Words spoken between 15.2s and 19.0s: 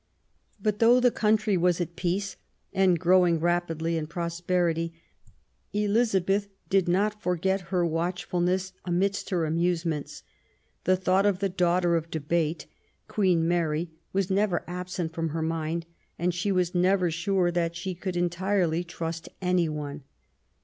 her mind, and she was never sure that she could entirely